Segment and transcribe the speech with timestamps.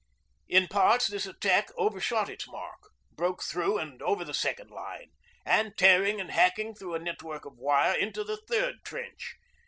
[0.47, 5.11] In parts this attack overshot its mark, broke through and over the second line
[5.45, 9.35] and, tearing and hacking through a network of wire, into the third trench.